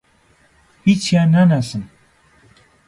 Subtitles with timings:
[0.83, 1.83] هیچیان ناناسم.